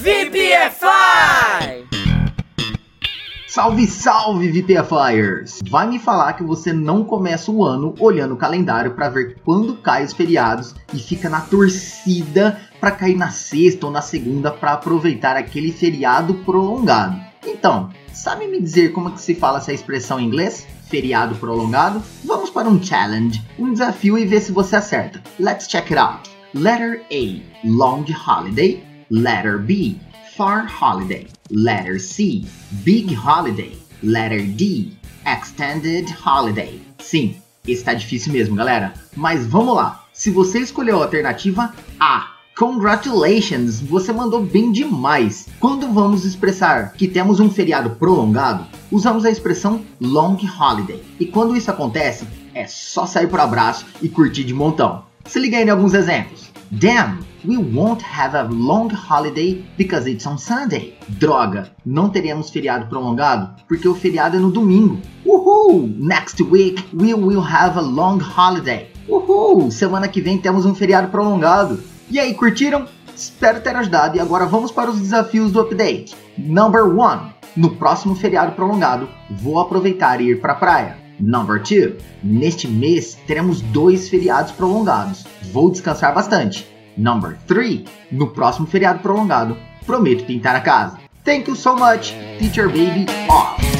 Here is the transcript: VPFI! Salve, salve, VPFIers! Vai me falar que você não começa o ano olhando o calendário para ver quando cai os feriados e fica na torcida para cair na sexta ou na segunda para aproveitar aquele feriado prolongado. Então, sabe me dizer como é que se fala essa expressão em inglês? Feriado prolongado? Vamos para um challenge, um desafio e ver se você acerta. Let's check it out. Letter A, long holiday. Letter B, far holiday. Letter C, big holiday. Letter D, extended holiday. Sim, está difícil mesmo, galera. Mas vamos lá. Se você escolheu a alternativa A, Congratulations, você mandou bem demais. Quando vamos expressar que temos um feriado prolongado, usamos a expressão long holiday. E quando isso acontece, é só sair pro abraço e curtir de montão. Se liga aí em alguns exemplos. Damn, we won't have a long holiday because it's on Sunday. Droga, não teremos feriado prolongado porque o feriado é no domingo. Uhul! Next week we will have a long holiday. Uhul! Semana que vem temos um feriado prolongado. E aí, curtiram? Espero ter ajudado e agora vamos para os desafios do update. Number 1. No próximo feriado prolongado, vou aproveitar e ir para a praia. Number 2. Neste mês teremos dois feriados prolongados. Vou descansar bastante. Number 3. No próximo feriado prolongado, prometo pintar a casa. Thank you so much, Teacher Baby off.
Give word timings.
VPFI! 0.00 1.84
Salve, 3.46 3.86
salve, 3.86 4.50
VPFIers! 4.50 5.60
Vai 5.68 5.86
me 5.86 5.98
falar 5.98 6.32
que 6.32 6.42
você 6.42 6.72
não 6.72 7.04
começa 7.04 7.50
o 7.50 7.62
ano 7.62 7.94
olhando 8.00 8.32
o 8.32 8.36
calendário 8.38 8.92
para 8.92 9.10
ver 9.10 9.36
quando 9.44 9.76
cai 9.76 10.02
os 10.02 10.14
feriados 10.14 10.74
e 10.94 10.98
fica 10.98 11.28
na 11.28 11.42
torcida 11.42 12.58
para 12.80 12.92
cair 12.92 13.14
na 13.14 13.28
sexta 13.28 13.84
ou 13.84 13.92
na 13.92 14.00
segunda 14.00 14.50
para 14.50 14.72
aproveitar 14.72 15.36
aquele 15.36 15.70
feriado 15.70 16.32
prolongado. 16.46 17.20
Então, 17.46 17.90
sabe 18.10 18.46
me 18.46 18.58
dizer 18.58 18.92
como 18.92 19.10
é 19.10 19.12
que 19.12 19.20
se 19.20 19.34
fala 19.34 19.58
essa 19.58 19.74
expressão 19.74 20.18
em 20.18 20.24
inglês? 20.24 20.66
Feriado 20.88 21.34
prolongado? 21.34 22.02
Vamos 22.24 22.48
para 22.48 22.70
um 22.70 22.82
challenge, 22.82 23.42
um 23.58 23.70
desafio 23.70 24.16
e 24.16 24.24
ver 24.24 24.40
se 24.40 24.50
você 24.50 24.76
acerta. 24.76 25.22
Let's 25.38 25.68
check 25.68 25.90
it 25.90 25.98
out. 25.98 26.30
Letter 26.54 27.04
A, 27.12 27.42
long 27.68 28.06
holiday. 28.26 28.89
Letter 29.10 29.58
B, 29.58 29.96
far 30.36 30.68
holiday. 30.68 31.26
Letter 31.50 31.98
C, 31.98 32.44
big 32.84 33.12
holiday. 33.12 33.76
Letter 34.04 34.42
D, 34.42 34.92
extended 35.26 36.08
holiday. 36.24 36.80
Sim, 37.00 37.34
está 37.66 37.92
difícil 37.92 38.32
mesmo, 38.32 38.54
galera. 38.54 38.94
Mas 39.16 39.44
vamos 39.44 39.74
lá. 39.74 40.04
Se 40.12 40.30
você 40.30 40.60
escolheu 40.60 40.98
a 40.98 41.04
alternativa 41.04 41.74
A, 41.98 42.36
Congratulations, 42.56 43.80
você 43.80 44.12
mandou 44.12 44.44
bem 44.44 44.70
demais. 44.70 45.48
Quando 45.58 45.92
vamos 45.92 46.26
expressar 46.26 46.92
que 46.92 47.08
temos 47.08 47.40
um 47.40 47.48
feriado 47.50 47.90
prolongado, 47.90 48.66
usamos 48.92 49.24
a 49.24 49.30
expressão 49.30 49.82
long 49.98 50.36
holiday. 50.36 51.02
E 51.18 51.24
quando 51.24 51.56
isso 51.56 51.70
acontece, 51.70 52.28
é 52.54 52.66
só 52.66 53.06
sair 53.06 53.28
pro 53.28 53.40
abraço 53.40 53.86
e 54.02 54.10
curtir 54.10 54.44
de 54.44 54.52
montão. 54.52 55.04
Se 55.24 55.38
liga 55.38 55.56
aí 55.56 55.64
em 55.64 55.70
alguns 55.70 55.94
exemplos. 55.94 56.49
Damn, 56.78 57.26
we 57.44 57.56
won't 57.56 58.00
have 58.00 58.36
a 58.36 58.44
long 58.44 58.90
holiday 58.90 59.54
because 59.76 60.06
it's 60.06 60.24
on 60.24 60.38
Sunday. 60.38 60.96
Droga, 61.08 61.72
não 61.84 62.08
teremos 62.08 62.48
feriado 62.48 62.86
prolongado 62.86 63.56
porque 63.66 63.88
o 63.88 63.94
feriado 63.94 64.36
é 64.36 64.38
no 64.40 64.52
domingo. 64.52 65.00
Uhul! 65.26 65.88
Next 65.98 66.40
week 66.40 66.88
we 66.94 67.12
will 67.12 67.40
have 67.40 67.76
a 67.76 67.82
long 67.82 68.20
holiday. 68.20 68.88
Uhul! 69.08 69.72
Semana 69.72 70.06
que 70.06 70.20
vem 70.20 70.38
temos 70.38 70.64
um 70.64 70.72
feriado 70.72 71.08
prolongado. 71.08 71.82
E 72.08 72.20
aí, 72.20 72.34
curtiram? 72.34 72.86
Espero 73.16 73.60
ter 73.60 73.74
ajudado 73.74 74.16
e 74.16 74.20
agora 74.20 74.46
vamos 74.46 74.70
para 74.70 74.92
os 74.92 75.00
desafios 75.00 75.50
do 75.50 75.60
update. 75.60 76.14
Number 76.38 76.84
1. 76.84 77.30
No 77.56 77.70
próximo 77.70 78.14
feriado 78.14 78.52
prolongado, 78.52 79.08
vou 79.28 79.58
aproveitar 79.58 80.20
e 80.20 80.30
ir 80.30 80.40
para 80.40 80.52
a 80.52 80.56
praia. 80.56 81.09
Number 81.20 81.60
2. 81.62 81.94
Neste 82.24 82.66
mês 82.66 83.18
teremos 83.26 83.60
dois 83.60 84.08
feriados 84.08 84.52
prolongados. 84.52 85.24
Vou 85.52 85.70
descansar 85.70 86.14
bastante. 86.14 86.66
Number 86.96 87.36
3. 87.46 87.84
No 88.10 88.28
próximo 88.28 88.66
feriado 88.66 89.00
prolongado, 89.00 89.56
prometo 89.86 90.24
pintar 90.24 90.56
a 90.56 90.60
casa. 90.60 90.98
Thank 91.24 91.48
you 91.48 91.56
so 91.56 91.76
much, 91.76 92.14
Teacher 92.38 92.68
Baby 92.68 93.06
off. 93.28 93.79